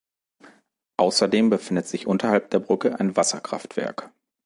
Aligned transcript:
Außerdem 0.97 1.51
befindet 1.51 1.85
sich 1.85 2.07
unterhalb 2.07 2.49
der 2.49 2.57
Brücke 2.57 2.99
ein 2.99 3.15
Wasserkraftwerk. 3.15 4.09